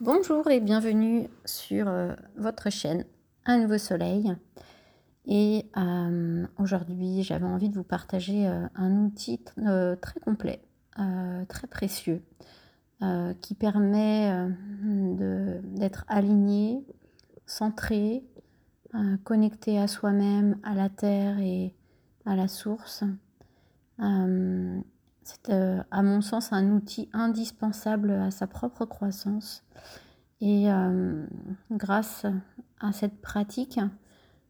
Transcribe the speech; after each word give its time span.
Bonjour 0.00 0.50
et 0.50 0.58
bienvenue 0.58 1.28
sur 1.44 1.86
euh, 1.86 2.14
votre 2.36 2.68
chaîne 2.68 3.04
Un 3.46 3.58
nouveau 3.58 3.78
soleil. 3.78 4.34
Et 5.24 5.66
euh, 5.76 6.44
aujourd'hui, 6.58 7.22
j'avais 7.22 7.46
envie 7.46 7.68
de 7.68 7.76
vous 7.76 7.84
partager 7.84 8.48
euh, 8.48 8.66
un 8.74 9.04
outil 9.04 9.40
très 10.00 10.18
complet, 10.18 10.60
très 11.48 11.68
précieux, 11.68 12.22
qui 13.40 13.54
permet 13.54 14.48
d'être 14.82 16.04
aligné, 16.08 16.84
centré, 17.46 18.24
connecté 19.22 19.78
à 19.78 19.86
soi-même, 19.86 20.58
à 20.64 20.74
la 20.74 20.88
terre 20.88 21.38
et 21.38 21.72
à 22.26 22.34
la 22.34 22.48
source. 22.48 23.04
C'est 25.24 25.50
à 25.90 26.02
mon 26.02 26.20
sens 26.20 26.52
un 26.52 26.70
outil 26.70 27.08
indispensable 27.12 28.10
à 28.10 28.30
sa 28.30 28.46
propre 28.46 28.84
croissance 28.84 29.64
et 30.40 30.70
euh, 30.70 31.24
grâce 31.70 32.26
à 32.78 32.92
cette 32.92 33.20
pratique, 33.22 33.80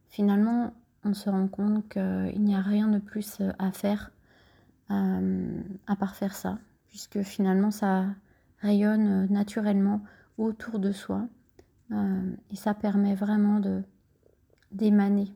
finalement, 0.09 0.75
on 1.05 1.15
se 1.15 1.31
rend 1.31 1.47
compte 1.47 1.89
qu'il 1.89 2.43
n'y 2.43 2.57
a 2.57 2.61
rien 2.61 2.89
de 2.89 2.99
plus 2.99 3.41
à 3.61 3.71
faire 3.71 4.11
euh, 4.91 5.63
à 5.87 5.95
part 5.95 6.17
faire 6.17 6.35
ça, 6.35 6.59
puisque 6.89 7.23
finalement 7.23 7.71
ça 7.71 8.07
rayonne 8.59 9.27
naturellement 9.31 10.03
autour 10.37 10.81
de 10.81 10.91
soi 10.91 11.29
euh, 11.93 12.37
et 12.51 12.57
ça 12.57 12.75
permet 12.75 13.15
vraiment 13.15 13.61
de 13.61 13.83
d'émaner 14.73 15.33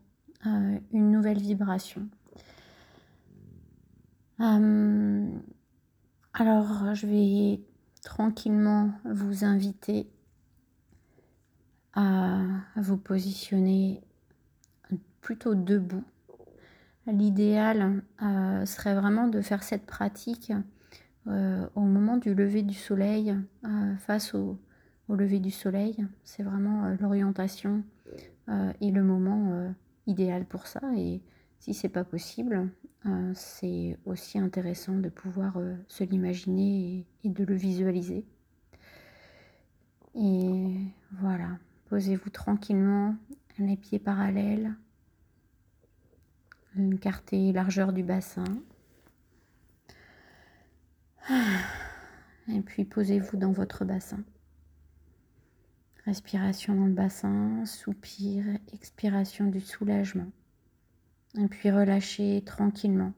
une 0.93 1.11
nouvelle 1.11 1.39
vibration. 1.39 2.09
Alors 4.39 5.35
je 6.95 7.07
vais 7.07 7.61
tranquillement 8.03 8.93
vous 9.05 9.45
inviter 9.45 10.09
à 11.95 12.43
vous 12.77 12.97
positionner 12.97 14.03
plutôt 15.21 15.55
debout. 15.55 16.05
L'idéal 17.07 18.03
euh, 18.23 18.67
serait 18.67 18.95
vraiment 18.95 19.29
de 19.29 19.41
faire 19.41 19.63
cette 19.63 19.87
pratique 19.87 20.53
euh, 21.27 21.67
au 21.75 21.81
moment 21.81 22.17
du 22.17 22.35
lever 22.35 22.63
du 22.63 22.75
soleil, 22.75 23.35
euh, 23.65 23.97
face 23.97 24.35
au, 24.35 24.59
lever 25.09 25.41
du 25.41 25.51
soleil. 25.51 26.07
C'est 26.23 26.43
vraiment 26.43 26.95
l'orientation 27.01 27.83
et 28.81 28.91
le 28.91 29.03
moment 29.03 29.75
idéal 30.07 30.47
pour 30.47 30.67
ça. 30.67 30.81
Et 30.97 31.21
si 31.59 31.75
c'est 31.75 31.89
pas 31.89 32.05
possible, 32.05 32.71
c'est 33.35 33.97
aussi 34.05 34.39
intéressant 34.39 34.99
de 34.99 35.09
pouvoir 35.09 35.59
se 35.87 36.05
l'imaginer 36.05 37.07
et 37.25 37.29
de 37.29 37.45
le 37.45 37.55
visualiser. 37.55 38.25
Et 40.15 40.75
voilà. 41.13 41.59
Posez-vous 41.89 42.29
tranquillement, 42.29 43.17
les 43.59 43.77
pieds 43.77 43.99
parallèles, 43.99 44.75
écartez 46.93 47.53
largeur 47.53 47.93
du 47.93 48.03
bassin. 48.03 48.45
Et 52.49 52.61
puis 52.61 52.85
posez-vous 52.85 53.37
dans 53.37 53.53
votre 53.53 53.85
bassin. 53.85 54.23
Respiration 56.05 56.75
dans 56.75 56.87
le 56.87 56.93
bassin, 56.93 57.65
soupir, 57.67 58.45
expiration 58.73 59.47
du 59.47 59.61
soulagement. 59.61 60.31
Et 61.37 61.47
puis 61.47 61.71
relâchez 61.71 62.43
tranquillement 62.45 63.13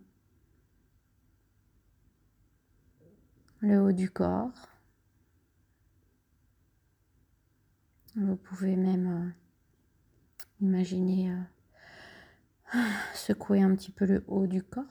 le 3.61 3.81
haut 3.81 3.93
du 3.93 4.11
corps. 4.11 4.69
Vous 8.17 8.37
pouvez 8.37 8.75
même 8.77 9.07
euh, 9.07 9.31
imaginer 10.61 11.33
euh, 12.75 12.79
secouer 13.15 13.63
un 13.63 13.75
petit 13.77 13.93
peu 13.93 14.07
le 14.07 14.25
haut 14.27 14.47
du 14.47 14.63
corps. 14.63 14.85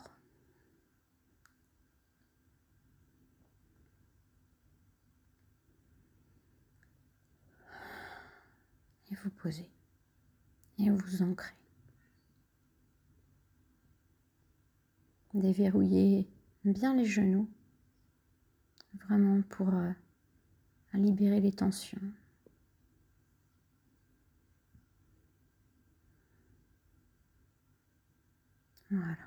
Et 9.12 9.16
vous 9.16 9.30
posez. 9.32 9.70
Et 10.78 10.90
vous 10.90 11.24
ancrez. 11.24 11.54
Déverrouillez 15.34 16.28
bien 16.64 16.96
les 16.96 17.06
genoux. 17.06 17.50
Vraiment 19.06 19.42
pour 19.44 19.70
euh, 19.70 19.92
libérer 20.94 21.40
les 21.40 21.52
tensions. 21.52 22.02
Voilà. 28.90 29.18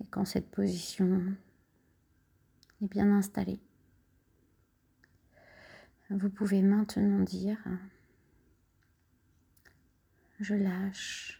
Et 0.00 0.06
quand 0.06 0.24
cette 0.24 0.50
position 0.50 1.36
est 2.80 2.88
bien 2.88 3.12
installée, 3.12 3.60
vous 6.08 6.30
pouvez 6.30 6.62
maintenant 6.62 7.20
dire, 7.22 7.58
je 10.40 10.54
lâche 10.54 11.39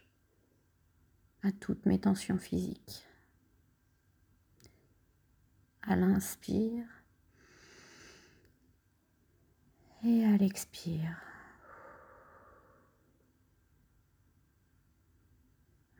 à 1.43 1.51
toutes 1.51 1.85
mes 1.85 1.99
tensions 1.99 2.37
physiques. 2.37 3.05
À 5.81 5.95
l'inspire 5.95 6.85
et 10.03 10.25
à 10.25 10.37
l'expire. 10.37 11.17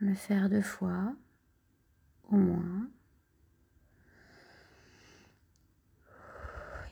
le 0.02 0.16
faire 0.16 0.50
deux 0.50 0.64
fois 0.64 1.16
au 2.30 2.36
moins. 2.36 2.90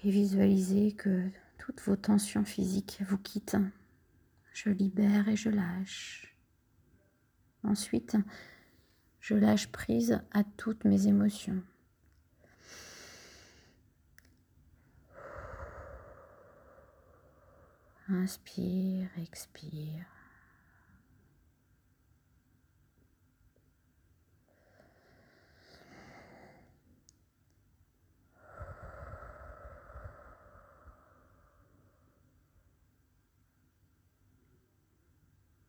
Et 0.03 0.11
visualisez 0.11 0.93
que 0.93 1.27
toutes 1.57 1.81
vos 1.81 1.95
tensions 1.95 2.45
physiques 2.45 3.01
vous 3.01 3.17
quittent. 3.17 3.57
Je 4.53 4.69
libère 4.69 5.27
et 5.27 5.35
je 5.35 5.49
lâche. 5.49 6.28
Ensuite, 7.63 8.17
je 9.19 9.35
lâche 9.35 9.67
prise 9.71 10.21
à 10.31 10.43
toutes 10.43 10.85
mes 10.85 11.07
émotions. 11.07 11.61
Inspire, 18.07 19.09
expire. 19.17 20.05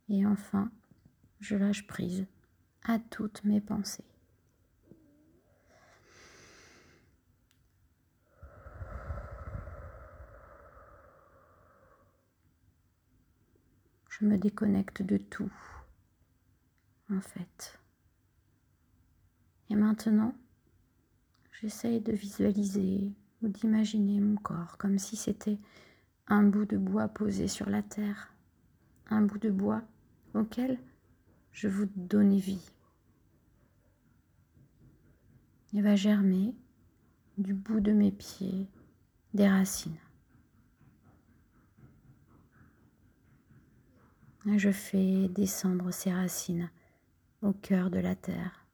Et 0.08 0.26
enfin, 0.26 0.72
je 1.40 1.56
lâche 1.56 1.86
prise 1.86 2.26
à 2.84 2.98
toutes 2.98 3.44
mes 3.44 3.60
pensées. 3.60 4.04
Je 14.08 14.26
me 14.26 14.36
déconnecte 14.36 15.02
de 15.02 15.16
tout, 15.16 15.50
en 17.10 17.20
fait. 17.22 17.78
Et 19.70 19.74
maintenant, 19.74 20.34
j'essaye 21.52 22.00
de 22.00 22.12
visualiser 22.12 23.14
ou 23.40 23.48
d'imaginer 23.48 24.20
mon 24.20 24.36
corps 24.36 24.76
comme 24.76 24.98
si 24.98 25.16
c'était 25.16 25.58
un 26.26 26.42
bout 26.42 26.66
de 26.66 26.76
bois 26.76 27.08
posé 27.08 27.48
sur 27.48 27.70
la 27.70 27.82
terre. 27.82 28.34
Un 29.08 29.22
bout 29.22 29.38
de 29.38 29.50
bois 29.50 29.82
auquel 30.34 30.78
je 31.52 31.68
vous 31.68 31.86
donne 31.96 32.36
vie. 32.36 32.70
Il 35.72 35.82
va 35.82 35.96
germer 35.96 36.54
du 37.38 37.54
bout 37.54 37.80
de 37.80 37.92
mes 37.92 38.10
pieds 38.10 38.68
des 39.34 39.48
racines. 39.48 39.98
Je 44.46 44.72
fais 44.72 45.28
descendre 45.28 45.90
ces 45.90 46.12
racines 46.12 46.70
au 47.42 47.52
cœur 47.52 47.90
de 47.90 47.98
la 47.98 48.14
terre. 48.14 48.66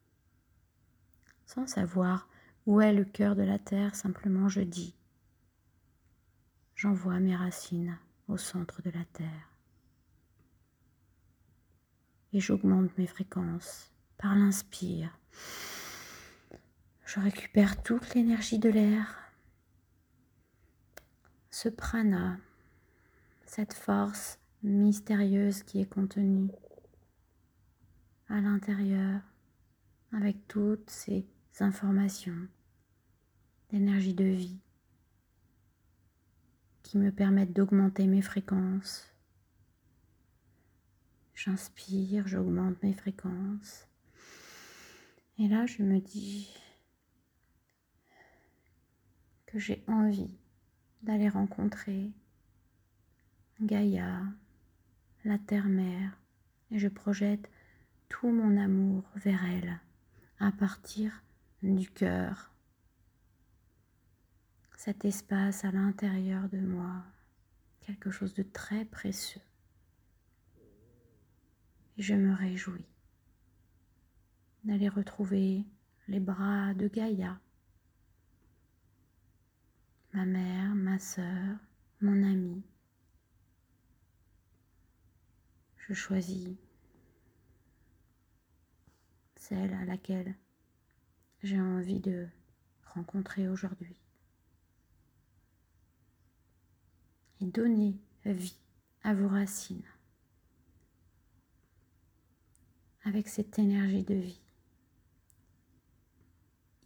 Sans 1.44 1.66
savoir 1.66 2.28
où 2.66 2.80
est 2.80 2.92
le 2.92 3.04
cœur 3.04 3.36
de 3.36 3.42
la 3.42 3.58
terre, 3.58 3.94
simplement 3.94 4.48
je 4.48 4.60
dis, 4.60 4.94
j'envoie 6.74 7.20
mes 7.20 7.36
racines 7.36 7.98
au 8.28 8.36
centre 8.36 8.80
de 8.82 8.90
la 8.90 9.04
terre 9.12 9.55
et 12.32 12.40
j'augmente 12.40 12.96
mes 12.98 13.06
fréquences 13.06 13.92
par 14.18 14.34
l'inspire. 14.34 15.18
Je 17.04 17.20
récupère 17.20 17.82
toute 17.82 18.14
l'énergie 18.14 18.58
de 18.58 18.68
l'air. 18.68 19.22
ce 21.50 21.70
prana, 21.70 22.36
cette 23.46 23.72
force 23.72 24.38
mystérieuse 24.62 25.62
qui 25.62 25.80
est 25.80 25.88
contenue 25.88 26.50
à 28.28 28.42
l'intérieur 28.42 29.22
avec 30.12 30.46
toutes 30.48 30.90
ces 30.90 31.26
informations 31.60 32.46
d'énergie 33.70 34.12
de 34.12 34.24
vie 34.24 34.60
qui 36.82 36.98
me 36.98 37.10
permettent 37.10 37.54
d'augmenter 37.54 38.06
mes 38.06 38.22
fréquences. 38.22 39.15
J'inspire, 41.36 42.26
j'augmente 42.26 42.82
mes 42.82 42.94
fréquences. 42.94 43.86
Et 45.38 45.48
là, 45.48 45.66
je 45.66 45.82
me 45.82 46.00
dis 46.00 46.50
que 49.44 49.58
j'ai 49.58 49.84
envie 49.86 50.34
d'aller 51.02 51.28
rencontrer 51.28 52.10
Gaïa, 53.60 54.22
la 55.24 55.36
terre-mère, 55.38 56.18
et 56.70 56.78
je 56.78 56.88
projette 56.88 57.50
tout 58.08 58.30
mon 58.30 58.56
amour 58.56 59.04
vers 59.16 59.44
elle 59.44 59.78
à 60.40 60.52
partir 60.52 61.22
du 61.62 61.90
cœur. 61.90 62.50
Cet 64.78 65.04
espace 65.04 65.66
à 65.66 65.70
l'intérieur 65.70 66.48
de 66.48 66.60
moi, 66.60 67.04
quelque 67.80 68.10
chose 68.10 68.32
de 68.32 68.42
très 68.42 68.86
précieux. 68.86 69.42
Et 71.98 72.02
je 72.02 72.14
me 72.14 72.34
réjouis 72.34 72.84
d'aller 74.64 74.88
retrouver 74.88 75.64
les 76.08 76.20
bras 76.20 76.74
de 76.74 76.88
Gaïa, 76.88 77.40
ma 80.12 80.24
mère, 80.24 80.74
ma 80.74 80.98
sœur, 80.98 81.56
mon 82.00 82.22
ami. 82.22 82.62
Je 85.78 85.94
choisis 85.94 86.56
celle 89.36 89.72
à 89.74 89.84
laquelle 89.84 90.34
j'ai 91.42 91.60
envie 91.60 92.00
de 92.00 92.26
rencontrer 92.94 93.48
aujourd'hui. 93.48 94.00
Et 97.40 97.46
donner 97.46 97.96
vie 98.24 98.58
à 99.02 99.14
vos 99.14 99.28
racines 99.28 99.84
avec 103.06 103.28
cette 103.28 103.60
énergie 103.60 104.02
de 104.02 104.14
vie. 104.14 104.40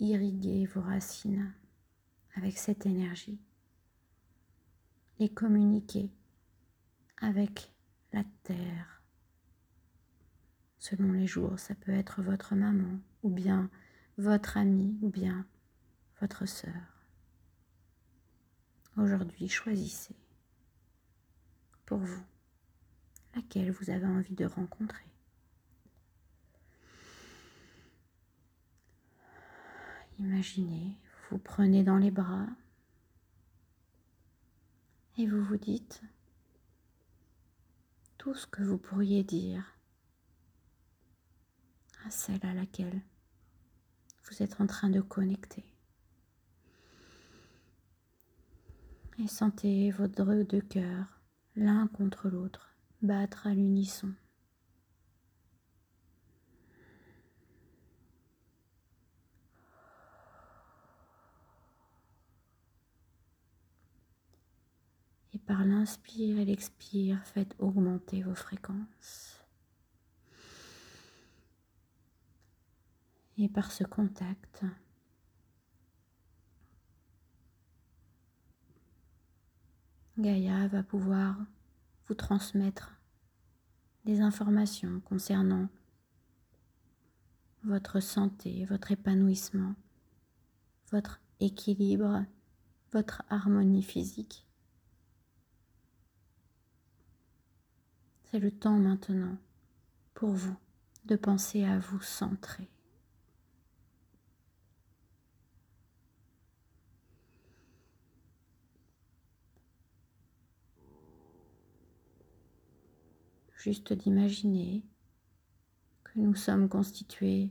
Irriguez 0.00 0.66
vos 0.66 0.82
racines 0.82 1.54
avec 2.34 2.58
cette 2.58 2.84
énergie 2.84 3.40
et 5.18 5.30
communiquez 5.30 6.10
avec 7.22 7.72
la 8.12 8.22
terre 8.42 9.02
selon 10.78 11.12
les 11.12 11.26
jours. 11.26 11.58
Ça 11.58 11.74
peut 11.74 11.92
être 11.92 12.22
votre 12.22 12.54
maman, 12.54 13.00
ou 13.22 13.30
bien 13.30 13.70
votre 14.18 14.58
ami, 14.58 14.98
ou 15.00 15.08
bien 15.08 15.46
votre 16.20 16.44
sœur. 16.44 17.06
Aujourd'hui, 18.98 19.48
choisissez 19.48 20.16
pour 21.86 21.98
vous 21.98 22.22
laquelle 23.34 23.70
vous 23.70 23.88
avez 23.88 24.06
envie 24.06 24.34
de 24.34 24.44
rencontrer. 24.44 25.09
Imaginez, 30.20 30.98
vous 31.30 31.38
prenez 31.38 31.82
dans 31.82 31.96
les 31.96 32.10
bras 32.10 32.46
et 35.16 35.26
vous 35.26 35.42
vous 35.42 35.56
dites 35.56 36.02
tout 38.18 38.34
ce 38.34 38.46
que 38.46 38.62
vous 38.62 38.76
pourriez 38.76 39.24
dire 39.24 39.64
à 42.04 42.10
celle 42.10 42.44
à 42.44 42.52
laquelle 42.52 43.00
vous 44.24 44.42
êtes 44.42 44.60
en 44.60 44.66
train 44.66 44.90
de 44.90 45.00
connecter. 45.00 45.64
Et 49.18 49.26
sentez 49.26 49.90
votre 49.90 50.42
deux 50.42 50.60
cœurs 50.60 51.18
l'un 51.56 51.86
contre 51.88 52.28
l'autre 52.28 52.74
battre 53.00 53.46
à 53.46 53.54
l'unisson. 53.54 54.12
Et 65.29 65.29
par 65.46 65.64
l'inspire 65.64 66.38
et 66.38 66.44
l'expire, 66.44 67.20
faites 67.24 67.54
augmenter 67.58 68.22
vos 68.22 68.34
fréquences. 68.34 69.44
Et 73.38 73.48
par 73.48 73.72
ce 73.72 73.84
contact, 73.84 74.64
Gaïa 80.18 80.68
va 80.68 80.82
pouvoir 80.82 81.36
vous 82.06 82.14
transmettre 82.14 83.00
des 84.04 84.20
informations 84.20 85.00
concernant 85.00 85.68
votre 87.64 88.00
santé, 88.00 88.66
votre 88.66 88.92
épanouissement, 88.92 89.74
votre 90.90 91.20
équilibre, 91.40 92.24
votre 92.92 93.22
harmonie 93.30 93.82
physique. 93.82 94.46
C'est 98.30 98.38
le 98.38 98.50
temps 98.50 98.78
maintenant 98.78 99.36
pour 100.14 100.30
vous 100.30 100.56
de 101.06 101.16
penser 101.16 101.64
à 101.64 101.78
vous 101.78 102.00
centrer. 102.00 102.68
juste 113.60 113.92
d'imaginer 113.92 114.82
que 116.04 116.18
nous 116.18 116.34
sommes 116.34 116.68
constitués 116.68 117.50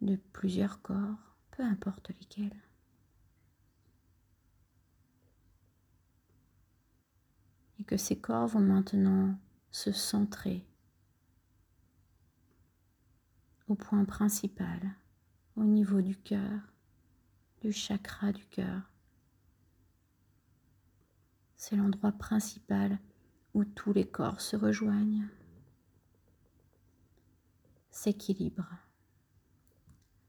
de 0.00 0.16
plusieurs 0.32 0.80
corps, 0.80 1.36
peu 1.50 1.62
importe 1.62 2.08
lesquels. 2.08 2.56
Et 7.78 7.84
que 7.84 7.98
ces 7.98 8.18
corps 8.18 8.46
vont 8.46 8.60
maintenant 8.60 9.36
se 9.72 9.90
centrer 9.90 10.64
au 13.68 13.74
point 13.74 14.04
principal, 14.04 14.80
au 15.56 15.64
niveau 15.64 16.00
du 16.00 16.16
cœur, 16.16 16.60
du 17.62 17.72
chakra 17.72 18.32
du 18.32 18.44
cœur. 18.46 18.82
C'est 21.56 21.76
l'endroit 21.76 22.12
principal 22.12 22.98
où 23.54 23.64
tous 23.64 23.92
les 23.92 24.06
corps 24.06 24.40
se 24.40 24.56
rejoignent 24.56 25.26
s'équilibre, 27.92 28.66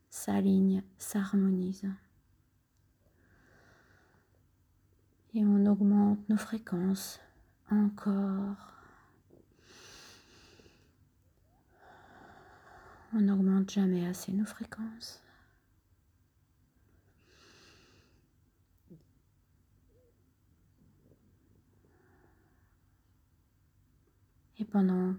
s'aligne, 0.10 0.84
s'harmonise. 1.00 1.90
Et 5.34 5.44
on 5.44 5.66
augmente 5.66 6.30
nos 6.30 6.38
fréquences 6.38 7.20
encore. 7.72 8.73
On 13.16 13.22
n'augmente 13.22 13.70
jamais 13.70 14.08
assez 14.08 14.32
nos 14.32 14.46
fréquences. 14.46 15.22
Et 24.58 24.66
pendant 24.66 25.16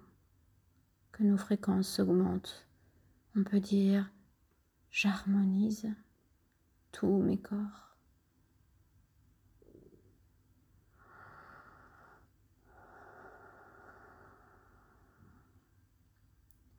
que 1.13 1.23
nos 1.23 1.37
fréquences 1.37 1.89
s'augmentent, 1.89 2.67
on 3.37 3.45
peut 3.45 3.61
dire 3.61 4.11
j'harmonise 4.91 5.89
tous 6.91 7.23
mes 7.23 7.39
corps. 7.39 7.97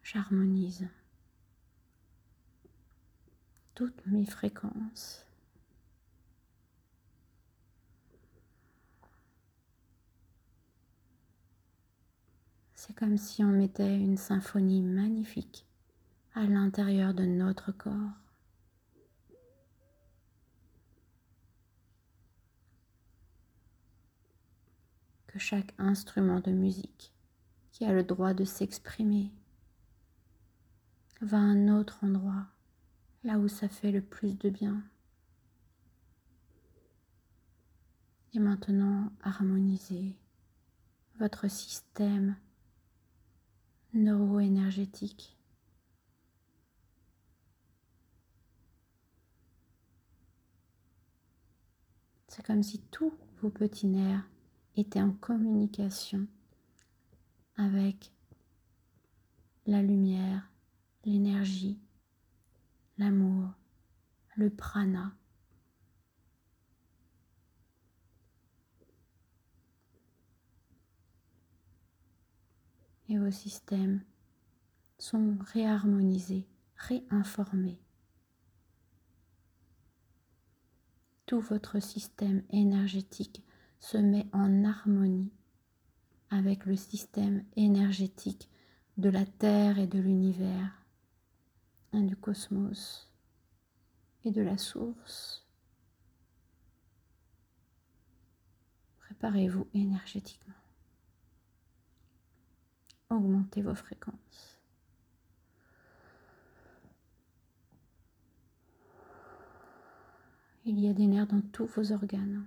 J'harmonise 0.04 0.90
toutes 3.76 4.06
mes 4.08 4.26
fréquences. 4.26 5.26
C'est 12.74 12.96
comme 12.96 13.18
si 13.18 13.44
on 13.44 13.50
mettait 13.50 13.98
une 14.00 14.18
symphonie 14.18 14.82
magnifique 14.82 15.66
à 16.34 16.44
l'intérieur 16.46 17.14
de 17.14 17.26
notre 17.26 17.72
corps. 17.72 17.94
que 25.36 25.40
chaque 25.40 25.74
instrument 25.78 26.40
de 26.40 26.52
musique 26.52 27.12
qui 27.74 27.84
a 27.84 27.92
le 27.92 28.04
droit 28.04 28.34
de 28.34 28.46
s'exprimer 28.46 29.34
va 31.20 31.36
à 31.36 31.42
un 31.42 31.68
autre 31.68 32.00
endroit, 32.06 32.46
là 33.26 33.40
où 33.40 33.48
ça 33.48 33.68
fait 33.68 33.92
le 33.92 34.02
plus 34.02 34.38
de 34.38 34.50
bien. 34.50 34.84
Et 38.34 38.40
maintenant, 38.40 39.12
harmonisez 39.22 40.16
votre 41.20 41.50
système 41.50 42.38
neuro-énergétique. 43.94 45.36
C'est 52.28 52.46
comme 52.46 52.62
si 52.62 52.80
tous 52.92 53.14
vos 53.42 53.50
petits 53.50 53.88
nerfs 53.88 54.30
étaient 54.76 55.02
en 55.02 55.14
communication 55.14 56.28
avec 57.56 58.12
la 59.66 59.82
lumière, 59.82 60.52
l'énergie, 61.06 61.80
l'amour, 62.98 63.50
le 64.36 64.50
prana. 64.50 65.14
Et 73.08 73.18
vos 73.18 73.32
systèmes 73.32 74.04
sont 74.98 75.38
réharmonisés, 75.54 76.48
réinformés. 76.76 77.80
Tout 81.26 81.40
votre 81.40 81.80
système 81.80 82.44
énergétique 82.50 83.44
se 83.80 83.98
met 83.98 84.28
en 84.32 84.64
harmonie 84.64 85.32
avec 86.30 86.66
le 86.66 86.76
système 86.76 87.44
énergétique 87.56 88.50
de 88.98 89.10
la 89.10 89.26
Terre 89.26 89.78
et 89.78 89.88
de 89.88 90.00
l'univers, 90.00 90.85
du 92.02 92.16
cosmos 92.16 93.12
et 94.24 94.32
de 94.32 94.42
la 94.42 94.58
source. 94.58 95.46
Préparez-vous 99.00 99.68
énergétiquement. 99.74 100.54
Augmentez 103.10 103.62
vos 103.62 103.76
fréquences. 103.76 104.60
Il 110.66 110.80
y 110.80 110.90
a 110.90 110.94
des 110.94 111.06
nerfs 111.06 111.28
dans 111.28 111.42
tous 111.42 111.68
vos 111.68 111.92
organes. 111.92 112.46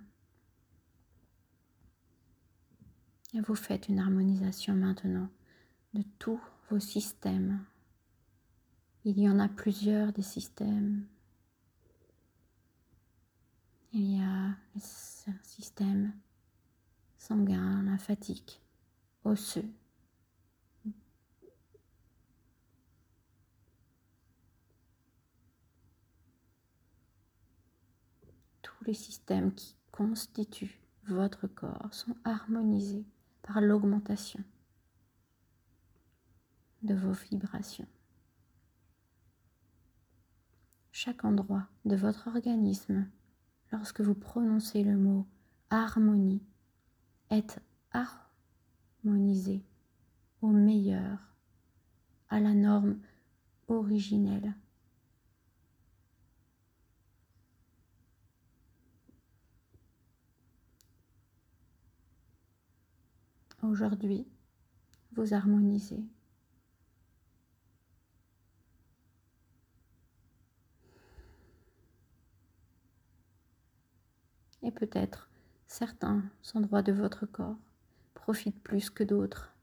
Et 3.33 3.39
vous 3.39 3.55
faites 3.55 3.87
une 3.87 3.99
harmonisation 3.99 4.75
maintenant 4.75 5.29
de 5.93 6.03
tous 6.17 6.41
vos 6.69 6.79
systèmes. 6.79 7.63
Il 9.05 9.17
y 9.17 9.29
en 9.29 9.39
a 9.39 9.47
plusieurs 9.47 10.11
des 10.11 10.21
systèmes. 10.21 11.05
Il 13.93 14.17
y 14.17 14.19
a 14.19 14.25
un 14.25 15.39
système 15.41 16.13
sanguin, 17.17 17.81
lymphatique, 17.83 18.61
osseux. 19.23 19.65
Tous 28.61 28.83
les 28.85 28.93
systèmes 28.93 29.53
qui 29.53 29.75
constituent 29.91 30.79
votre 31.07 31.47
corps 31.47 31.93
sont 31.93 32.15
harmonisés 32.25 33.05
par 33.41 33.61
l'augmentation 33.61 34.43
de 36.83 36.95
vos 36.95 37.13
vibrations. 37.13 37.87
Chaque 41.01 41.23
endroit 41.23 41.65
de 41.85 41.95
votre 41.95 42.27
organisme, 42.27 43.09
lorsque 43.71 44.01
vous 44.01 44.15
prononcez 44.15 44.83
le 44.83 44.97
mot 44.97 45.25
harmonie, 45.69 46.43
est 47.29 47.57
harmonisé 47.93 49.63
au 50.41 50.49
meilleur, 50.49 51.17
à 52.27 52.41
la 52.41 52.53
norme 52.53 52.99
originelle. 53.69 54.53
Aujourd'hui, 63.61 64.27
vous 65.13 65.33
harmonisez 65.33 66.03
et 74.63 74.71
peut-être 74.71 75.29
certains 75.67 76.23
endroits 76.53 76.81
de 76.81 76.91
votre 76.91 77.25
corps 77.25 77.57
profitent 78.13 78.61
plus 78.61 78.89
que 78.89 79.03
d'autres. 79.03 79.53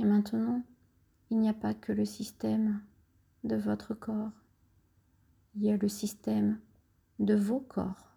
Et 0.00 0.04
maintenant, 0.04 0.62
il 1.30 1.40
n'y 1.40 1.48
a 1.48 1.54
pas 1.54 1.74
que 1.74 1.92
le 1.92 2.04
système 2.04 2.80
de 3.44 3.56
votre 3.56 3.94
corps, 3.94 4.30
il 5.54 5.64
y 5.64 5.70
a 5.72 5.76
le 5.76 5.88
système 5.88 6.60
de 7.18 7.34
vos 7.34 7.60
corps 7.60 8.16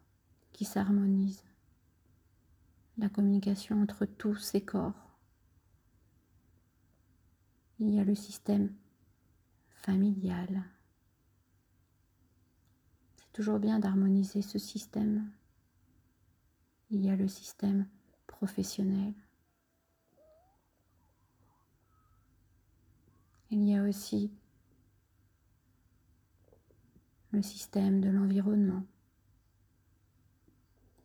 qui 0.54 0.66
s'harmonise. 0.66 1.44
La 2.98 3.10
communication 3.10 3.82
entre 3.82 4.06
tous 4.06 4.36
ces 4.36 4.62
corps 4.62 5.11
il 7.82 7.96
y 7.96 8.00
a 8.00 8.04
le 8.04 8.14
système 8.14 8.72
familial. 9.74 10.64
C'est 13.18 13.34
toujours 13.34 13.58
bien 13.58 13.80
d'harmoniser 13.80 14.44
ce 14.44 14.60
système. 14.60 15.32
Il 16.92 17.04
y 17.04 17.10
a 17.10 17.16
le 17.16 17.28
système 17.28 17.88
professionnel. 18.28 19.16
Il 23.50 23.64
y 23.64 23.76
a 23.76 23.82
aussi 23.82 24.32
le 27.32 27.42
système 27.42 28.00
de 28.00 28.10
l'environnement. 28.10 28.86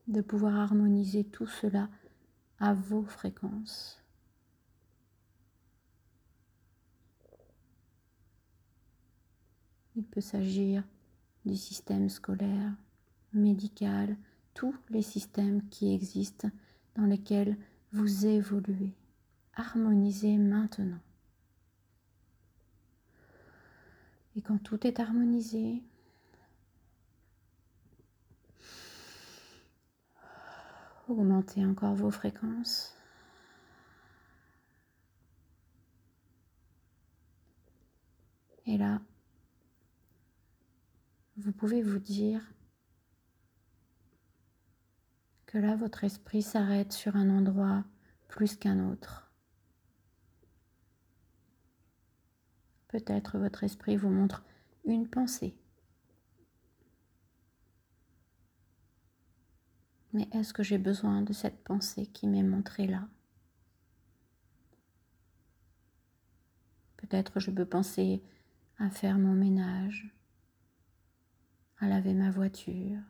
De 0.09 0.21
pouvoir 0.21 0.57
harmoniser 0.57 1.25
tout 1.25 1.47
cela 1.47 1.89
à 2.59 2.75
vos 2.75 3.03
fréquences. 3.03 4.06
Il 9.97 10.05
peut 10.05 10.21
s'agir 10.21 10.85
du 11.47 11.57
système 11.57 12.11
scolaire, 12.11 12.75
médical, 13.33 14.17
tous 14.53 14.75
les 14.91 15.01
systèmes 15.01 15.67
qui 15.71 15.95
existent 15.95 16.51
dans 16.97 17.07
lesquels 17.07 17.57
vous 17.93 18.27
évoluez. 18.27 18.95
Harmonisez 19.55 20.37
maintenant. 20.37 21.01
Et 24.37 24.43
quand 24.43 24.59
tout 24.59 24.87
est 24.87 25.01
harmonisé, 25.01 25.83
augmentez 31.09 31.65
encore 31.65 31.95
vos 31.95 32.11
fréquences. 32.11 32.95
Et 38.67 38.77
là, 38.77 39.01
vous 41.47 41.53
pouvez 41.53 41.81
vous 41.81 42.01
dire 42.01 42.43
que 45.47 45.59
là, 45.59 45.77
votre 45.77 46.03
esprit 46.03 46.43
s'arrête 46.43 46.93
sur 46.93 47.15
un 47.15 47.31
endroit 47.31 47.85
plus 48.27 48.57
qu'un 48.57 48.91
autre. 48.91 49.31
Peut-être 52.89 53.39
votre 53.39 53.63
esprit 53.63 53.95
vous 53.95 54.09
montre 54.09 54.45
une 54.85 55.09
pensée. 55.09 55.57
Mais 60.13 60.29
est-ce 60.33 60.53
que 60.53 60.65
j'ai 60.65 60.79
besoin 60.79 61.23
de 61.23 61.33
cette 61.33 61.63
pensée 61.63 62.07
qui 62.09 62.27
m'est 62.27 62.43
montrée 62.43 62.89
là? 62.89 63.07
Peut-être 66.97 67.39
je 67.39 67.53
peux 67.53 67.67
penser 67.67 68.21
à 68.79 68.91
faire 68.91 69.17
mon 69.17 69.35
ménage, 69.35 70.13
à 71.79 71.89
laver 71.89 72.15
ma 72.15 72.31
voiture, 72.31 73.01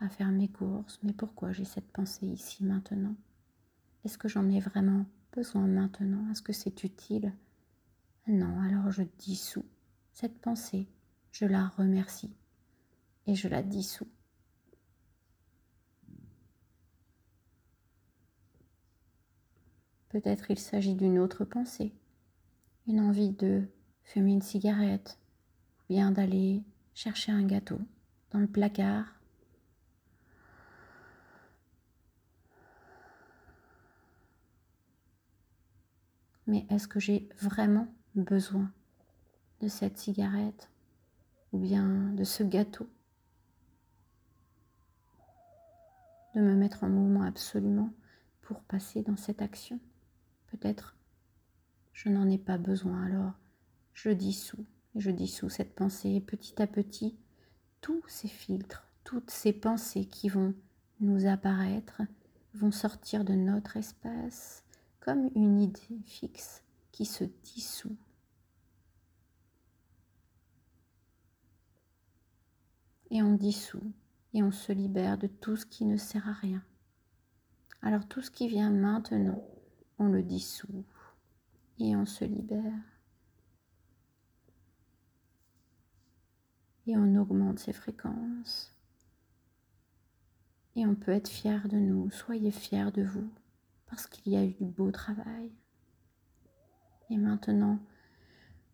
à 0.00 0.08
faire 0.08 0.30
mes 0.30 0.48
courses. 0.48 0.98
Mais 1.02 1.12
pourquoi 1.12 1.52
j'ai 1.52 1.64
cette 1.64 1.90
pensée 1.92 2.26
ici 2.26 2.64
maintenant? 2.64 3.16
Est-ce 4.04 4.18
que 4.18 4.28
j'en 4.28 4.48
ai 4.50 4.60
vraiment 4.60 5.06
besoin 5.32 5.66
maintenant? 5.66 6.30
Est-ce 6.30 6.42
que 6.42 6.52
c'est 6.52 6.84
utile? 6.84 7.32
Non, 8.28 8.60
alors 8.60 8.90
je 8.90 9.02
dissous 9.18 9.64
cette 10.12 10.38
pensée, 10.38 10.88
je 11.30 11.44
la 11.44 11.68
remercie 11.68 12.34
et 13.26 13.34
je 13.34 13.48
la 13.48 13.62
dissous. 13.62 14.08
Peut-être 20.08 20.50
il 20.50 20.58
s'agit 20.58 20.94
d'une 20.94 21.18
autre 21.18 21.44
pensée, 21.44 21.92
une 22.86 23.00
envie 23.00 23.32
de 23.32 23.68
fumer 24.04 24.32
une 24.32 24.40
cigarette, 24.40 25.18
ou 25.80 25.92
bien 25.92 26.10
d'aller 26.10 26.62
chercher 26.96 27.30
un 27.30 27.44
gâteau 27.44 27.78
dans 28.30 28.38
le 28.38 28.46
placard. 28.46 29.04
Mais 36.46 36.64
est-ce 36.70 36.88
que 36.88 36.98
j'ai 36.98 37.28
vraiment 37.42 37.86
besoin 38.14 38.72
de 39.60 39.68
cette 39.68 39.98
cigarette 39.98 40.70
ou 41.52 41.58
bien 41.58 42.12
de 42.14 42.24
ce 42.24 42.42
gâteau? 42.42 42.88
De 46.34 46.40
me 46.40 46.54
mettre 46.54 46.82
en 46.82 46.88
mouvement 46.88 47.24
absolument 47.24 47.92
pour 48.40 48.62
passer 48.62 49.02
dans 49.02 49.16
cette 49.16 49.42
action? 49.42 49.78
Peut-être 50.46 50.96
je 51.92 52.08
n'en 52.08 52.28
ai 52.30 52.38
pas 52.38 52.56
besoin 52.56 53.04
alors 53.04 53.32
je 53.92 54.10
dissous 54.10 54.64
je 54.96 55.10
dissous 55.10 55.48
cette 55.48 55.74
pensée 55.74 56.20
petit 56.20 56.60
à 56.60 56.66
petit 56.66 57.16
tous 57.80 58.02
ces 58.08 58.28
filtres, 58.28 58.88
toutes 59.04 59.30
ces 59.30 59.52
pensées 59.52 60.06
qui 60.06 60.28
vont 60.28 60.54
nous 61.00 61.26
apparaître 61.26 62.02
vont 62.54 62.72
sortir 62.72 63.24
de 63.24 63.34
notre 63.34 63.76
espace 63.76 64.64
comme 65.00 65.30
une 65.34 65.60
idée 65.60 66.00
fixe 66.04 66.62
qui 66.90 67.04
se 67.04 67.24
dissout. 67.44 67.96
Et 73.10 73.22
on 73.22 73.34
dissout 73.34 73.92
et 74.34 74.42
on 74.42 74.50
se 74.50 74.72
libère 74.72 75.18
de 75.18 75.26
tout 75.26 75.56
ce 75.56 75.66
qui 75.66 75.84
ne 75.84 75.96
sert 75.96 76.28
à 76.28 76.32
rien. 76.32 76.64
Alors 77.82 78.08
tout 78.08 78.22
ce 78.22 78.30
qui 78.30 78.48
vient 78.48 78.70
maintenant, 78.70 79.44
on 79.98 80.08
le 80.08 80.22
dissout 80.22 80.84
et 81.78 81.94
on 81.94 82.06
se 82.06 82.24
libère. 82.24 82.95
Et 86.86 86.96
on 86.96 87.16
augmente 87.16 87.58
ses 87.58 87.72
fréquences. 87.72 88.72
Et 90.76 90.86
on 90.86 90.94
peut 90.94 91.12
être 91.12 91.28
fier 91.28 91.68
de 91.68 91.78
nous. 91.78 92.10
Soyez 92.10 92.50
fiers 92.50 92.92
de 92.92 93.02
vous 93.02 93.30
parce 93.86 94.06
qu'il 94.06 94.32
y 94.32 94.36
a 94.36 94.44
eu 94.44 94.52
du 94.52 94.66
beau 94.66 94.90
travail. 94.90 95.50
Et 97.08 97.16
maintenant, 97.16 97.78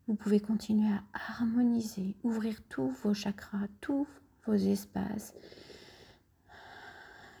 vous 0.07 0.15
pouvez 0.15 0.39
continuer 0.39 0.89
à 0.91 1.03
harmoniser, 1.13 2.17
ouvrir 2.23 2.61
tous 2.67 2.89
vos 2.89 3.13
chakras, 3.13 3.67
tous 3.79 4.07
vos 4.45 4.53
espaces 4.53 5.33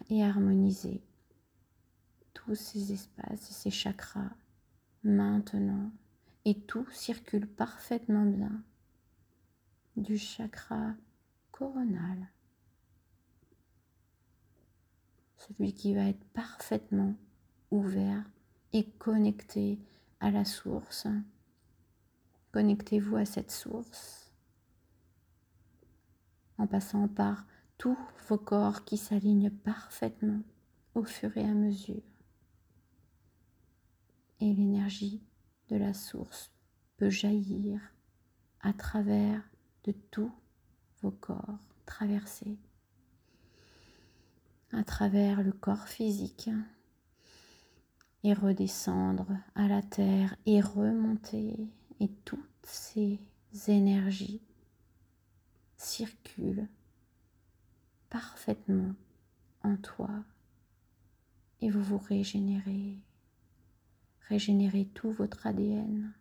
et 0.09 0.23
harmoniser 0.23 1.01
tous 2.33 2.55
ces 2.55 2.93
espaces 2.93 3.49
et 3.49 3.53
ces 3.53 3.71
chakras 3.71 4.31
maintenant. 5.03 5.91
Et 6.45 6.59
tout 6.59 6.85
circule 6.91 7.47
parfaitement 7.47 8.25
bien 8.25 8.63
du 9.95 10.17
chakra 10.17 10.93
coronal, 11.51 12.29
celui 15.37 15.73
qui 15.73 15.93
va 15.93 16.07
être 16.07 16.23
parfaitement 16.33 17.15
ouvert 17.71 18.23
et 18.71 18.89
connecté 18.91 19.79
à 20.19 20.31
la 20.31 20.45
source. 20.45 21.07
Connectez-vous 22.51 23.17
à 23.17 23.25
cette 23.25 23.51
source 23.51 24.31
en 26.57 26.67
passant 26.67 27.07
par 27.07 27.45
tous 27.77 27.97
vos 28.27 28.37
corps 28.37 28.85
qui 28.85 28.97
s'alignent 28.97 29.49
parfaitement 29.49 30.41
au 30.95 31.03
fur 31.03 31.35
et 31.37 31.43
à 31.43 31.53
mesure. 31.53 32.03
Et 34.39 34.53
l'énergie 34.53 35.21
de 35.69 35.75
la 35.75 35.93
source 35.93 36.51
peut 36.97 37.09
jaillir 37.09 37.81
à 38.61 38.73
travers 38.73 39.41
de 39.85 39.91
tous 40.11 40.31
vos 41.01 41.11
corps 41.11 41.59
traversés, 41.85 42.57
à 44.71 44.83
travers 44.83 45.43
le 45.43 45.51
corps 45.51 45.87
physique 45.87 46.49
et 48.23 48.33
redescendre 48.33 49.27
à 49.55 49.67
la 49.67 49.81
terre 49.81 50.35
et 50.45 50.61
remonter 50.61 51.67
et 51.99 52.09
toutes 52.25 52.39
ces 52.63 53.19
énergies 53.67 54.41
circulent 55.77 56.67
parfaitement 58.09 58.95
en 59.63 59.75
toi 59.77 60.09
et 61.61 61.69
vous 61.69 61.81
vous 61.81 61.97
régénérez, 61.97 62.97
régénérez 64.27 64.85
tout 64.93 65.11
votre 65.11 65.47
ADN, 65.47 66.13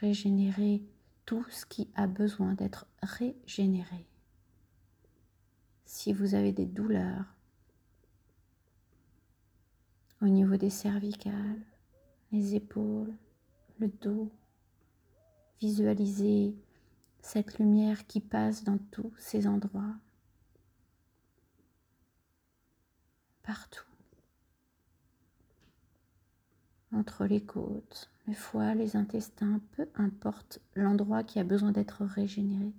régénérer 0.00 0.82
tout 1.26 1.44
ce 1.50 1.66
qui 1.66 1.88
a 1.94 2.06
besoin 2.06 2.54
d'être 2.54 2.86
régénéré. 3.02 4.06
Si 5.84 6.12
vous 6.12 6.34
avez 6.34 6.52
des 6.52 6.66
douleurs 6.66 7.26
au 10.22 10.26
niveau 10.26 10.56
des 10.56 10.70
cervicales, 10.70 11.60
les 12.32 12.54
épaules, 12.54 13.14
le 13.78 13.88
dos, 13.88 14.30
visualisez 15.60 16.54
cette 17.20 17.58
lumière 17.58 18.06
qui 18.06 18.20
passe 18.20 18.64
dans 18.64 18.78
tous 18.90 19.12
ces 19.18 19.46
endroits, 19.46 19.94
partout, 23.42 23.84
entre 26.92 27.26
les 27.26 27.44
côtes, 27.44 28.10
le 28.30 28.36
foie, 28.36 28.74
les 28.76 28.94
intestins, 28.94 29.60
peu 29.72 29.88
importe 29.96 30.60
l'endroit 30.76 31.24
qui 31.24 31.40
a 31.40 31.44
besoin 31.44 31.72
d'être 31.72 32.04
régénéré. 32.04 32.72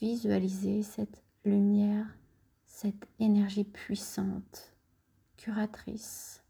Visualisez 0.00 0.84
cette 0.84 1.20
lumière, 1.44 2.06
cette 2.68 3.08
énergie 3.18 3.64
puissante, 3.64 4.72
curatrice 5.36 6.44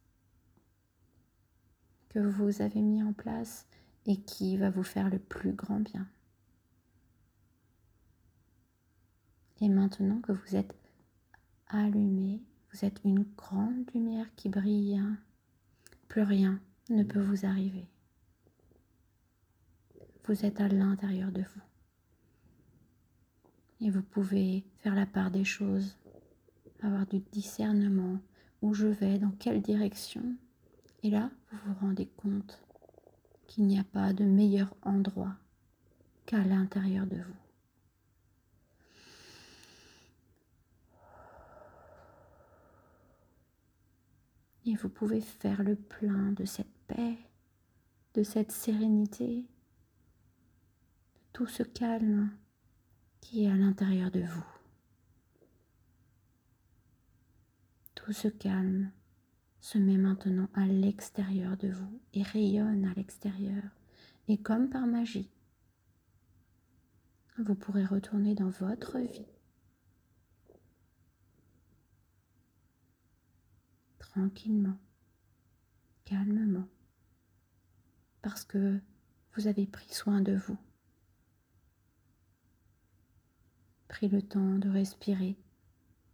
que 2.11 2.19
vous 2.19 2.61
avez 2.61 2.83
mis 2.83 3.03
en 3.03 3.15
place 3.15 3.67
et 4.05 4.17
qui 4.17 4.59
va 4.59 4.69
vous 4.69 4.83
faire 4.83 5.09
le 5.09 5.19
plus 5.19 5.53
grand 5.53 5.81
bien. 5.81 6.07
Et 9.63 9.71
maintenant 9.71 10.21
que 10.21 10.33
vous 10.33 10.55
êtes 10.55 10.75
allumé, 11.69 12.43
vous 12.73 12.85
êtes 12.85 13.01
une 13.05 13.25
grande 13.39 13.91
lumière 13.95 14.27
qui 14.37 14.51
brille, 14.51 15.03
plus 16.09 16.23
rien 16.23 16.61
ne 16.91 17.03
peut 17.03 17.23
vous 17.23 17.47
arriver. 17.47 17.89
Vous 20.29 20.45
êtes 20.45 20.61
à 20.61 20.69
l'intérieur 20.69 21.33
de 21.33 21.41
vous. 21.41 21.63
Et 23.81 23.89
vous 23.89 24.03
pouvez 24.03 24.63
faire 24.81 24.95
la 24.95 25.07
part 25.07 25.31
des 25.31 25.45
choses, 25.45 25.97
avoir 26.83 27.07
du 27.07 27.21
discernement, 27.33 28.19
où 28.61 28.75
je 28.75 28.89
vais, 28.89 29.19
dans 29.19 29.31
quelle 29.31 29.63
direction. 29.63 30.23
Et 31.03 31.09
là, 31.09 31.31
vous 31.51 31.59
vous 31.65 31.81
rendez 31.81 32.05
compte 32.19 32.63
qu'il 33.47 33.65
n'y 33.65 33.79
a 33.79 33.85
pas 33.85 34.13
de 34.13 34.25
meilleur 34.25 34.75
endroit 34.83 35.35
qu'à 36.27 36.45
l'intérieur 36.45 37.07
de 37.07 37.17
vous. 37.17 37.41
Et 44.67 44.75
vous 44.75 44.91
pouvez 44.91 45.23
faire 45.23 45.63
le 45.63 45.75
plein 45.75 46.33
de 46.33 46.45
cette 46.45 46.77
paix, 46.87 47.17
de 48.13 48.23
cette 48.23 48.53
sérénité, 48.53 49.47
tout 51.33 51.47
ce 51.47 51.63
calme 51.63 52.31
qui 53.21 53.45
est 53.45 53.51
à 53.51 53.57
l'intérieur 53.57 54.11
de 54.11 54.23
vous. 54.23 54.47
Tout 57.95 58.13
ce 58.13 58.29
calme 58.29 58.91
se 59.61 59.79
met 59.79 59.99
maintenant 59.99 60.49
à 60.55 60.67
l'extérieur 60.67 61.57
de 61.57 61.69
vous 61.69 62.01
et 62.15 62.23
rayonne 62.23 62.85
à 62.85 62.95
l'extérieur. 62.95 63.63
Et 64.29 64.39
comme 64.39 64.71
par 64.71 64.87
magie, 64.87 65.31
vous 67.39 67.55
pourrez 67.55 67.85
retourner 67.85 68.35
dans 68.35 68.51
votre 68.51 68.99
vie 68.99 69.27
tranquillement, 74.19 74.77
calmement, 76.05 76.67
parce 78.23 78.45
que 78.45 78.81
vous 79.35 79.47
avez 79.47 79.67
pris 79.67 79.93
soin 79.93 80.21
de 80.21 80.35
vous, 80.35 80.59
pris 83.89 84.09
le 84.09 84.23
temps 84.23 84.59
de 84.59 84.69
respirer, 84.69 85.37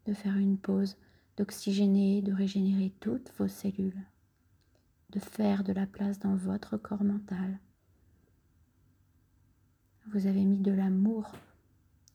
de 0.07 0.15
faire 0.15 0.37
une 0.37 0.59
pause, 0.59 0.97
d'oxygéner, 1.37 2.23
de 2.23 2.33
régénérer 2.33 2.93
toutes 3.01 3.33
vos 3.39 3.49
cellules, 3.49 4.03
de 5.11 5.19
faire 5.19 5.65
de 5.65 5.73
la 5.73 5.87
place 5.87 6.19
dans 6.19 6.37
votre 6.37 6.77
corps 6.77 7.05
mental 7.05 7.59
Vous 10.07 10.27
avez 10.27 10.45
mis 10.45 10.59
de 10.59 10.73
l'amour 10.73 11.33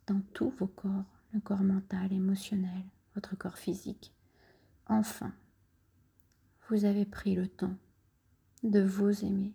dans 0.08 0.22
tous 0.34 0.50
vos 0.52 0.68
corps, 0.68 1.06
le 1.34 1.40
corps 1.40 1.64
mental, 1.64 2.12
émotionnel, 2.12 2.84
votre 3.14 3.38
corps 3.38 3.58
physique. 3.58 4.14
Enfin, 4.88 5.34
vous 6.70 6.86
avez 6.86 7.06
pris 7.06 7.36
le 7.36 7.48
temps 7.48 7.76
de 8.64 8.82
vous 8.82 9.26
aimer. 9.26 9.54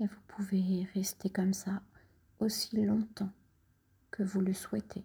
Et 0.00 0.06
vous 0.06 0.20
pouvez 0.28 0.88
rester 0.94 1.28
comme 1.28 1.52
ça 1.52 1.82
aussi 2.38 2.76
longtemps 2.76 3.30
que 4.10 4.22
vous 4.22 4.40
le 4.40 4.54
souhaitez. 4.54 5.04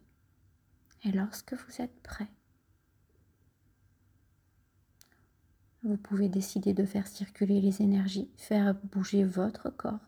Et 1.04 1.12
lorsque 1.12 1.54
vous 1.54 1.82
êtes 1.82 2.02
prêt, 2.02 2.30
vous 5.84 5.98
pouvez 5.98 6.30
décider 6.30 6.74
de 6.74 6.86
faire 6.86 7.08
circuler 7.08 7.62
les 7.62 7.82
énergies, 7.82 8.32
faire 8.38 8.74
bouger 8.74 9.24
votre 9.24 9.70
corps 9.70 10.00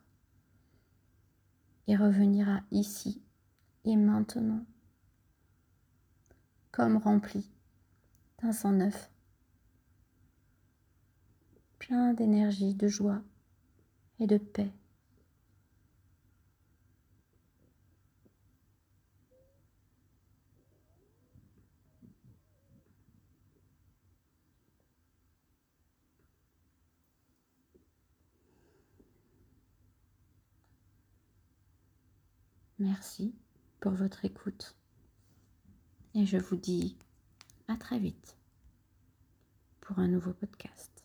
et 1.88 1.95
revenir 1.95 2.50
à 2.50 2.62
ici 2.71 3.21
et 3.84 3.95
maintenant, 3.95 4.65
comme 6.71 6.97
rempli 6.97 7.50
d'un 8.41 8.54
sang 8.54 8.71
neuf, 8.71 9.12
plein 11.78 12.13
d'énergie, 12.13 12.73
de 12.73 12.88
joie 12.88 13.21
et 14.19 14.27
de 14.27 14.38
paix. 14.38 14.71
Merci 32.80 33.34
pour 33.80 33.91
votre 33.93 34.23
écoute 34.23 34.75
et 36.13 36.25
je 36.27 36.38
vous 36.38 36.56
dis 36.56 36.95
à 37.67 37.75
très 37.75 37.97
vite 37.97 38.38
pour 39.82 39.97
un 39.97 40.08
nouveau 40.08 40.34
podcast. 40.34 40.96